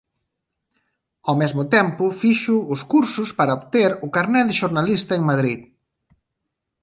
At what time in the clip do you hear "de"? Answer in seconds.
4.47-4.57